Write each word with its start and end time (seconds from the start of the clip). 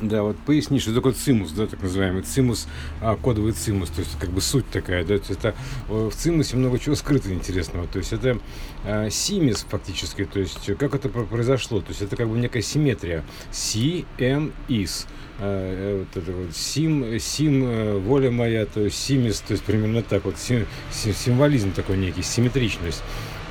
Да, 0.00 0.22
вот 0.22 0.38
поясни, 0.38 0.80
что 0.80 0.94
такое 0.94 1.12
цимус, 1.12 1.52
да, 1.52 1.66
так 1.66 1.82
называемый. 1.82 2.22
Цимус, 2.22 2.66
а, 3.02 3.16
кодовый 3.16 3.52
цимус, 3.52 3.90
то 3.90 4.00
есть 4.00 4.18
как 4.18 4.30
бы 4.30 4.40
суть 4.40 4.68
такая, 4.70 5.04
да, 5.04 5.18
то 5.18 5.28
есть 5.28 5.30
это 5.30 5.54
в 5.88 6.12
цимусе 6.12 6.56
много 6.56 6.78
чего 6.78 6.94
скрыто 6.94 7.32
интересного, 7.32 7.86
то 7.86 7.98
есть 7.98 8.12
это 8.12 8.38
а, 8.84 9.10
симис 9.10 9.66
фактически, 9.68 10.24
то 10.24 10.40
есть 10.40 10.74
как 10.78 10.94
это 10.94 11.10
произошло, 11.10 11.80
то 11.80 11.88
есть 11.88 12.00
это 12.00 12.16
как 12.16 12.28
бы 12.28 12.38
некая 12.38 12.62
симметрия, 12.62 13.24
си, 13.52 14.06
м, 14.18 14.52
ис, 14.68 15.06
а, 15.38 15.98
вот 15.98 16.22
это 16.22 16.32
вот 16.32 16.56
сим, 16.56 17.18
сим, 17.18 17.64
э, 17.64 17.98
воля 17.98 18.30
моя, 18.30 18.64
то 18.64 18.80
есть 18.80 18.96
симис, 18.96 19.40
то 19.40 19.52
есть 19.52 19.64
примерно 19.64 20.02
так 20.02 20.24
вот, 20.24 20.38
сим, 20.38 20.66
символизм 20.92 21.72
такой 21.72 21.98
некий, 21.98 22.22
симметричность. 22.22 23.02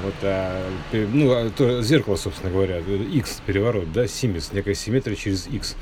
Вот, 0.01 0.13
а, 0.21 0.65
ну, 0.93 1.51
то 1.57 1.81
зеркало, 1.81 2.15
собственно 2.15 2.53
говоря, 2.53 2.79
X 2.79 3.41
переворот, 3.45 3.91
да, 3.91 4.07
симис, 4.07 4.53
некая 4.53 4.73
симметрия 4.73 5.15
через 5.17 5.47
X 5.47 5.75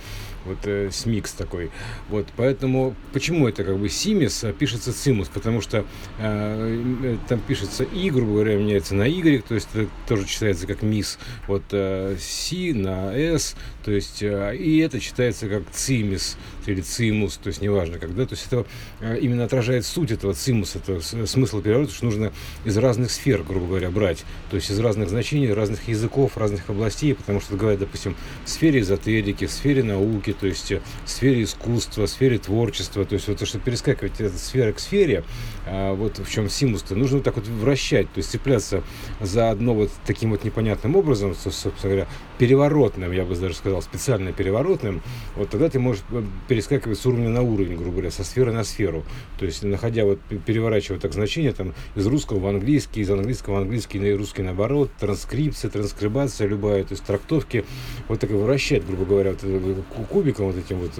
вот 0.47 0.59
э, 0.63 0.89
смикс 0.91 1.31
такой. 1.33 1.71
Вот, 2.09 2.27
поэтому 2.35 2.95
почему 3.13 3.47
это 3.47 3.63
как 3.63 3.77
бы 3.77 3.89
симис, 3.89 4.43
а 4.43 4.53
пишется 4.53 4.93
цимус, 4.93 5.27
потому 5.27 5.61
что 5.61 5.85
э, 6.19 6.83
э, 7.03 7.17
там 7.27 7.39
пишется 7.39 7.83
и, 7.83 8.09
грубо 8.09 8.33
говоря, 8.33 8.57
меняется 8.57 8.95
на 8.95 9.03
y, 9.03 9.43
то 9.47 9.55
есть 9.55 9.67
это 9.73 9.89
тоже 10.07 10.25
читается 10.25 10.67
как 10.67 10.81
мис, 10.81 11.19
вот 11.47 11.63
э, 11.71 12.15
си 12.19 12.73
на 12.73 13.13
s, 13.13 13.55
то 13.83 13.91
есть 13.91 14.21
э, 14.21 14.55
и 14.55 14.77
это 14.79 14.99
читается 14.99 15.47
как 15.47 15.63
цимис 15.71 16.37
или 16.65 16.81
цимус, 16.81 17.37
то 17.37 17.47
есть 17.47 17.61
неважно 17.61 17.99
когда, 17.99 18.25
то 18.25 18.33
есть 18.35 18.47
это 18.47 18.65
э, 18.99 19.19
именно 19.19 19.43
отражает 19.43 19.85
суть 19.85 20.11
этого 20.11 20.33
цимуса, 20.33 20.79
это 20.79 21.01
смысл 21.27 21.61
переворота, 21.61 21.93
что 21.93 22.05
нужно 22.05 22.31
из 22.65 22.77
разных 22.77 23.11
сфер, 23.11 23.43
грубо 23.43 23.67
говоря, 23.67 23.89
брать, 23.89 24.25
то 24.49 24.55
есть 24.55 24.69
из 24.69 24.79
разных 24.79 25.09
значений, 25.09 25.51
разных 25.51 25.87
языков, 25.87 26.37
разных 26.37 26.69
областей, 26.69 27.13
потому 27.13 27.41
что 27.41 27.55
говорят, 27.55 27.79
допустим, 27.79 28.15
в 28.45 28.49
сфере 28.49 28.81
эзотерики, 28.81 29.45
в 29.45 29.51
сфере 29.51 29.83
науки, 29.83 30.33
то 30.39 30.47
есть 30.47 30.71
э, 30.71 30.81
в 31.05 31.09
сфере 31.09 31.43
искусства, 31.43 32.05
в 32.05 32.09
сфере 32.09 32.37
творчества, 32.37 33.05
то 33.05 33.13
есть 33.13 33.27
вот 33.27 33.37
то, 33.37 33.45
что 33.45 33.59
перескакивать 33.59 34.19
от 34.21 34.33
сферы 34.37 34.73
к 34.73 34.79
сфере, 34.79 35.23
а, 35.65 35.93
вот 35.93 36.19
в 36.19 36.29
чем 36.29 36.49
симус-то, 36.49 36.95
нужно 36.95 37.17
вот 37.17 37.23
так 37.23 37.35
вот 37.35 37.47
вращать, 37.47 38.11
то 38.13 38.19
есть 38.19 38.31
цепляться 38.31 38.83
за 39.19 39.49
одно 39.49 39.73
вот 39.73 39.91
таким 40.05 40.31
вот 40.31 40.43
непонятным 40.43 40.95
образом, 40.95 41.35
собственно 41.35 41.73
говоря, 41.81 42.07
переворотным, 42.37 43.11
я 43.11 43.25
бы 43.25 43.35
даже 43.35 43.55
сказал, 43.55 43.81
специально 43.81 44.31
переворотным, 44.31 45.01
вот 45.35 45.49
тогда 45.49 45.69
ты 45.69 45.79
можешь 45.79 46.03
э, 46.11 46.23
перескакивать 46.47 46.99
с 46.99 47.05
уровня 47.05 47.29
на 47.29 47.41
уровень, 47.41 47.75
грубо 47.75 47.91
говоря, 47.91 48.11
со 48.11 48.23
сферы 48.23 48.51
на 48.51 48.63
сферу. 48.63 49.03
То 49.39 49.45
есть, 49.45 49.63
находя 49.63 50.05
вот, 50.05 50.19
переворачивая 50.45 50.99
так 50.99 51.13
значение 51.13 51.53
там 51.53 51.73
из 51.95 52.05
русского 52.07 52.39
в 52.39 52.47
английский, 52.47 53.01
из 53.01 53.09
английского 53.09 53.55
в 53.55 53.57
английский, 53.57 53.99
на 53.99 54.15
русский 54.17 54.43
наоборот, 54.43 54.91
транскрипция, 54.99 55.69
транскрибация 55.71 56.47
любая, 56.47 56.83
то 56.83 56.93
есть 56.93 57.03
трактовки, 57.03 57.65
вот 58.07 58.19
так 58.19 58.29
вращать, 58.29 58.85
грубо 58.85 59.05
говоря, 59.05 59.31
вот, 59.31 59.43
э, 59.43 59.75
кубиком 60.17 60.47
вот 60.47 60.57
этим 60.57 60.79
вот, 60.79 60.91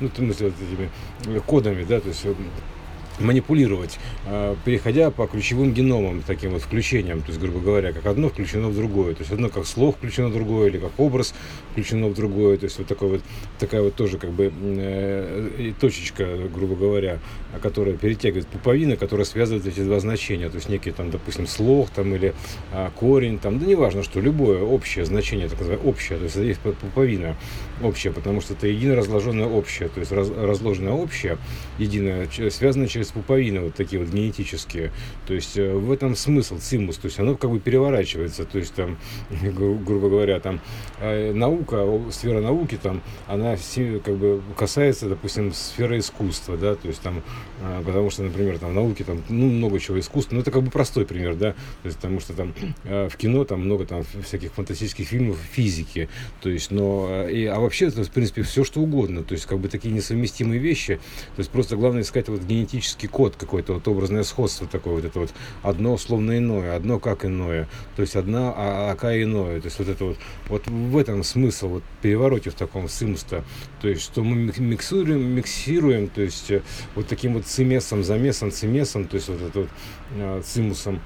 ну, 0.00 0.08
вот 0.08 0.54
этими 0.60 1.38
кодами, 1.46 1.84
да, 1.84 2.00
то 2.00 2.08
есть 2.08 2.26
манипулировать, 3.20 3.98
а, 4.26 4.56
переходя 4.64 5.10
по 5.10 5.26
ключевым 5.26 5.72
геномам, 5.72 6.22
таким 6.26 6.52
вот 6.52 6.62
включением, 6.62 7.20
то 7.20 7.28
есть, 7.28 7.40
грубо 7.40 7.60
говоря, 7.60 7.92
как 7.92 8.06
одно 8.06 8.28
включено 8.28 8.68
в 8.68 8.76
другое, 8.76 9.14
то 9.14 9.20
есть 9.20 9.32
одно 9.32 9.48
как 9.48 9.66
слово 9.66 9.92
включено 9.92 10.28
в 10.28 10.32
другое, 10.32 10.68
или 10.68 10.78
как 10.78 10.92
образ 10.98 11.34
включено 11.72 12.08
в 12.08 12.14
другое, 12.14 12.56
то 12.58 12.64
есть 12.64 12.78
вот, 12.78 12.86
такой 12.86 13.08
вот 13.08 13.20
такая 13.58 13.82
вот 13.82 13.94
тоже 13.94 14.18
как 14.18 14.30
бы 14.30 14.52
э, 14.52 15.72
точечка, 15.80 16.48
грубо 16.52 16.76
говоря, 16.76 17.18
которая 17.62 17.94
перетягивает 17.94 18.46
пуповина, 18.46 18.96
которая 18.96 19.24
связывает 19.24 19.66
эти 19.66 19.80
два 19.80 20.00
значения, 20.00 20.48
то 20.48 20.56
есть 20.56 20.68
некий 20.68 20.90
там, 20.90 21.10
допустим, 21.10 21.46
слог 21.46 21.90
там 21.90 22.14
или 22.14 22.34
а, 22.72 22.90
корень, 22.90 23.38
там, 23.38 23.58
да 23.58 23.66
неважно 23.66 24.02
что, 24.02 24.20
любое 24.20 24.62
общее 24.62 25.04
значение, 25.04 25.48
так 25.48 25.58
называемое 25.58 25.88
общее, 25.88 26.18
то 26.18 26.24
есть 26.24 26.36
это 26.36 26.44
есть 26.44 26.60
пуповина 26.60 27.36
общая, 27.82 28.10
потому 28.10 28.40
что 28.40 28.54
это 28.54 28.66
едино 28.66 28.96
разложенное 28.96 29.46
общее, 29.46 29.88
то 29.88 30.00
есть 30.00 30.12
раз, 30.12 30.30
разложенное 30.30 30.92
общее, 30.92 31.38
единое, 31.78 32.28
связанное 32.50 32.88
через 32.88 33.05
пуповины 33.10 33.60
вот 33.60 33.74
такие 33.74 34.00
вот 34.00 34.12
генетические. 34.12 34.92
То 35.26 35.34
есть 35.34 35.56
э, 35.56 35.72
в 35.72 35.92
этом 35.92 36.16
смысл 36.16 36.58
цимус, 36.58 36.96
то 36.96 37.06
есть 37.06 37.18
оно 37.18 37.36
как 37.36 37.50
бы 37.50 37.60
переворачивается, 37.60 38.44
то 38.44 38.58
есть 38.58 38.74
там, 38.74 38.98
гру 39.42 39.76
грубо 39.76 40.08
говоря, 40.08 40.40
там 40.40 40.60
э, 41.00 41.32
наука, 41.32 41.86
сфера 42.10 42.40
науки 42.40 42.78
там, 42.82 43.02
она 43.26 43.56
как 44.04 44.16
бы 44.16 44.42
касается, 44.56 45.08
допустим, 45.08 45.52
сферы 45.52 45.98
искусства, 45.98 46.56
да, 46.56 46.74
то 46.74 46.88
есть 46.88 47.00
там, 47.00 47.22
э, 47.60 47.82
потому 47.84 48.10
что, 48.10 48.22
например, 48.22 48.58
там 48.58 48.70
в 48.70 48.74
науке 48.74 49.04
там, 49.04 49.22
ну, 49.28 49.46
много 49.46 49.78
чего 49.78 49.98
искусства, 49.98 50.36
ну, 50.36 50.40
это 50.40 50.50
как 50.50 50.62
бы 50.62 50.70
простой 50.70 51.06
пример, 51.06 51.34
да, 51.34 51.52
то 51.52 51.86
есть 51.86 51.96
потому 51.96 52.20
что 52.20 52.32
там 52.32 52.54
в 52.84 53.16
кино 53.16 53.44
там 53.44 53.60
много 53.60 53.86
там 53.86 54.04
всяких 54.24 54.52
фантастических 54.52 55.06
фильмов 55.06 55.38
физики, 55.50 56.08
то 56.40 56.48
есть, 56.48 56.70
но, 56.70 57.28
и, 57.28 57.44
а 57.44 57.58
вообще, 57.60 57.86
это, 57.86 58.04
в 58.04 58.10
принципе, 58.10 58.42
все 58.42 58.64
что 58.64 58.80
угодно, 58.80 59.22
то 59.22 59.32
есть 59.32 59.46
как 59.46 59.58
бы 59.58 59.68
такие 59.68 59.92
несовместимые 59.92 60.58
вещи, 60.58 60.96
то 61.36 61.40
есть 61.40 61.50
просто 61.50 61.76
главное 61.76 62.02
искать 62.02 62.28
вот 62.28 62.42
генетически 62.42 62.95
генетический 62.96 63.08
код 63.08 63.36
какой-то, 63.36 63.74
вот 63.74 63.88
образное 63.88 64.24
сходство 64.24 64.66
такое, 64.66 64.94
вот 64.94 65.04
это 65.04 65.20
вот. 65.20 65.30
Одно 65.62 65.94
условно 65.94 66.36
иное, 66.38 66.76
одно 66.76 66.98
как 66.98 67.24
иное, 67.24 67.68
то 67.94 68.02
есть 68.02 68.16
одна, 68.16 68.52
а 68.56 68.90
ака 68.92 69.22
иное, 69.22 69.60
то 69.60 69.66
есть 69.66 69.78
вот 69.78 69.88
это 69.88 70.04
вот, 70.04 70.16
вот 70.48 70.66
в 70.66 70.96
этом 70.96 71.22
смысл, 71.24 71.68
вот 71.68 71.82
перевороте 72.02 72.50
в 72.50 72.54
таком 72.54 72.88
симуста, 72.88 73.44
то 73.80 73.88
есть 73.88 74.02
что 74.02 74.22
мы 74.22 74.52
миксируем, 74.58 75.22
миксируем, 75.34 76.08
то 76.08 76.22
есть 76.22 76.50
э, 76.50 76.62
вот 76.94 77.06
таким 77.06 77.34
вот 77.34 77.46
цимесом, 77.46 78.04
замесом, 78.04 78.50
цимесом, 78.50 79.06
то 79.06 79.16
есть 79.16 79.28
вот 79.28 79.42
это 79.42 79.60
вот 79.60 79.68
э, 80.16 80.42
цимусом, 80.44 81.00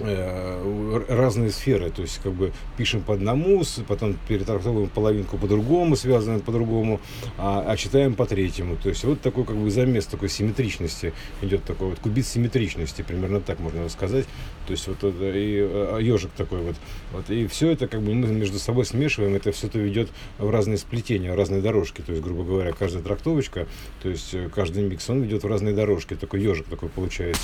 разные 0.00 1.50
сферы, 1.50 1.90
то 1.90 2.02
есть 2.02 2.20
как 2.22 2.32
бы 2.32 2.52
пишем 2.76 3.02
по 3.02 3.14
одному, 3.14 3.62
потом 3.86 4.16
перетрактовываем 4.28 4.88
половинку 4.88 5.38
по-другому, 5.38 5.96
связанную 5.96 6.40
по-другому, 6.40 7.00
а, 7.38 7.64
а 7.66 7.76
читаем 7.76 8.14
по 8.14 8.26
третьему. 8.26 8.76
То 8.76 8.88
есть 8.88 9.04
вот 9.04 9.20
такой 9.20 9.44
как 9.44 9.56
бы 9.56 9.70
замес 9.70 10.06
такой 10.06 10.28
симметричности 10.28 11.12
идет 11.42 11.64
такой 11.64 11.90
вот 11.90 11.98
кубит 11.98 12.26
симметричности, 12.26 13.02
примерно 13.02 13.40
так 13.40 13.60
можно 13.60 13.88
сказать. 13.88 14.26
То 14.66 14.72
есть 14.72 14.86
вот 14.86 15.02
это 15.02 15.36
и 15.36 16.04
ежик 16.04 16.30
а, 16.34 16.38
такой 16.38 16.60
вот. 16.60 16.76
вот. 17.12 17.30
И 17.30 17.46
все 17.46 17.70
это 17.70 17.88
как 17.88 18.00
бы 18.00 18.14
мы 18.14 18.28
между 18.28 18.58
собой 18.58 18.84
смешиваем, 18.84 19.34
это 19.34 19.52
все 19.52 19.66
это 19.66 19.78
ведет 19.78 20.08
в 20.38 20.50
разные 20.50 20.78
сплетения, 20.78 21.32
в 21.32 21.36
разные 21.36 21.60
дорожки. 21.60 22.00
То 22.02 22.12
есть, 22.12 22.22
грубо 22.24 22.44
говоря, 22.44 22.72
каждая 22.72 23.02
трактовочка, 23.02 23.66
то 24.02 24.08
есть 24.08 24.34
э, 24.34 24.48
каждый 24.54 24.84
микс, 24.84 25.08
он 25.10 25.22
ведет 25.22 25.42
в 25.42 25.46
разные 25.46 25.74
дорожки. 25.74 26.14
Такой 26.14 26.40
ежик 26.40 26.66
такой 26.66 26.88
получается. 26.88 27.42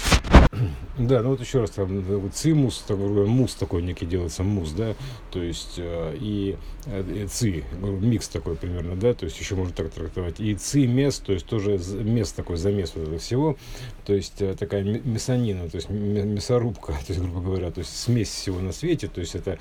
Да, 0.98 1.22
ну 1.22 1.30
вот 1.30 1.40
еще 1.40 1.60
раз 1.60 1.70
там 1.70 2.00
вот 2.00 2.34
цимус, 2.34 2.82
такой, 2.86 3.24
мус 3.26 3.54
такой 3.54 3.82
некий 3.82 4.04
делается, 4.04 4.42
мус, 4.42 4.72
да, 4.72 4.96
то 5.30 5.40
есть 5.40 5.74
э, 5.76 6.16
и, 6.20 6.56
э, 6.86 7.22
и 7.24 7.26
ци, 7.28 7.62
микс 7.80 8.26
такой 8.28 8.56
примерно, 8.56 8.96
да, 8.96 9.14
то 9.14 9.24
есть 9.24 9.38
еще 9.38 9.54
можно 9.54 9.72
так 9.72 9.90
трактовать. 9.90 10.40
И 10.40 10.56
ци 10.56 10.88
мес, 10.88 11.20
то 11.20 11.32
есть 11.32 11.46
тоже 11.46 11.78
мест 12.02 12.34
такой 12.34 12.56
замес 12.56 12.92
вот 12.96 13.02
этого 13.02 13.18
всего, 13.18 13.56
то 14.06 14.12
есть 14.12 14.42
э, 14.42 14.56
такая 14.58 14.82
мясонина, 14.82 15.68
то 15.70 15.76
есть 15.76 15.88
мясорубка, 15.88 16.92
то 17.06 17.12
есть, 17.12 17.20
грубо 17.20 17.42
говоря, 17.42 17.70
то 17.70 17.78
есть 17.78 17.96
смесь 17.96 18.30
всего 18.30 18.58
на 18.58 18.72
свете, 18.72 19.06
то 19.06 19.20
есть 19.20 19.36
это 19.36 19.56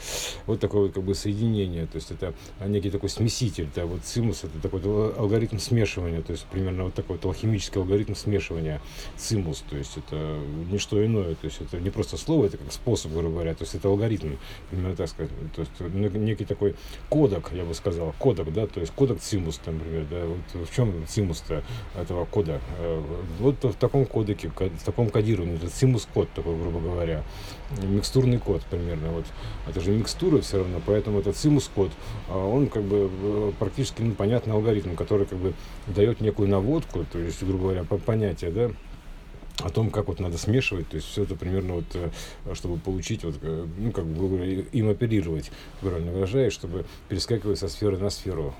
вот 0.48 0.60
такое 0.60 0.84
вот 0.84 0.94
как 0.94 1.04
бы 1.04 1.14
соединение, 1.14 1.86
то 1.86 1.98
есть 1.98 2.10
это 2.10 2.34
некий 2.66 2.90
такой 2.90 3.10
смеситель, 3.10 3.68
да, 3.76 3.86
вот 3.86 4.02
цимус 4.04 4.44
это 4.44 4.60
такой 4.60 4.82
алгоритм 5.14 5.60
смешивания, 5.60 6.24
то 6.24 6.32
есть 6.32 6.46
примерно 6.46 6.86
вот 6.86 6.96
такой 6.96 7.18
вот 7.18 7.26
алхимический 7.26 7.80
алгоритм 7.80 8.16
смешивания 8.16 8.82
цимус, 9.18 9.64
то 9.70 9.78
есть 9.78 9.98
это 9.98 10.40
не 10.72 10.80
что 10.80 11.06
иное, 11.06 11.27
то 11.36 11.46
есть 11.46 11.62
это 11.62 11.80
не 11.80 11.90
просто 11.90 12.18
слово, 12.18 12.46
это 12.46 12.58
как 12.58 12.72
способ, 12.72 13.12
грубо 13.12 13.30
говоря, 13.30 13.54
то 13.54 13.64
есть 13.64 13.76
это 13.76 13.88
алгоритм, 13.88 14.36
именно 14.72 14.96
так 14.96 15.10
сказать, 15.10 15.32
то 15.56 15.62
есть 15.62 15.72
ну, 15.80 16.10
некий 16.10 16.46
такой 16.46 16.76
кодек, 17.10 17.52
я 17.54 17.64
бы 17.64 17.74
сказал, 17.74 18.14
кодек, 18.20 18.52
да, 18.54 18.68
то 18.68 18.80
есть 18.80 18.94
кодек 18.94 19.20
цимус, 19.20 19.60
например, 19.66 20.06
да, 20.10 20.26
вот 20.26 20.68
в 20.68 20.74
чем 20.74 20.94
цимус-то 21.08 21.64
этого 21.96 22.26
кода? 22.26 22.62
Э, 22.80 23.02
вот 23.40 23.64
в 23.64 23.74
таком 23.76 24.06
кодеке, 24.06 24.50
в 24.50 24.84
таком 24.84 25.10
кодировании, 25.10 25.56
это 25.56 25.70
цимус-код 25.70 26.30
такой, 26.34 26.58
грубо 26.58 26.80
говоря, 26.80 27.24
микстурный 27.82 28.40
код 28.40 28.64
примерно, 28.70 29.10
вот, 29.10 29.26
это 29.68 29.80
же 29.82 29.92
микстура 29.92 30.42
все 30.42 30.58
равно, 30.60 30.82
поэтому 30.86 31.20
этот 31.20 31.36
цимус-код, 31.36 31.92
а 32.30 32.38
он 32.38 32.68
как 32.68 32.84
бы 32.84 33.10
э, 33.12 33.52
практически 33.60 34.02
ну, 34.02 34.14
понятный 34.14 34.54
алгоритм, 34.54 34.96
который 34.96 35.26
как 35.26 35.38
бы 35.40 35.54
дает 35.88 36.22
некую 36.22 36.50
наводку, 36.50 37.06
то 37.12 37.20
есть, 37.20 37.44
грубо 37.44 37.70
говоря, 37.70 37.84
понятие, 37.84 38.52
да, 38.52 38.72
о 39.64 39.70
том, 39.70 39.90
как 39.90 40.08
вот 40.08 40.20
надо 40.20 40.38
смешивать, 40.38 40.90
то 40.90 40.98
есть 40.98 41.08
все 41.08 41.24
это 41.24 41.36
примерно 41.36 41.76
вот, 41.76 41.86
э, 41.96 42.10
чтобы 42.54 42.78
получить, 42.78 43.24
вот, 43.24 43.36
э, 43.42 43.68
ну, 43.78 43.92
как 43.92 44.06
бы, 44.06 44.68
им 44.72 44.90
оперировать, 44.90 45.52
правильно 45.82 46.12
выражаясь, 46.12 46.54
чтобы 46.54 46.86
перескакивать 47.10 47.60
со 47.60 47.68
сферы 47.68 47.98
на 47.98 48.10
сферу. 48.10 48.54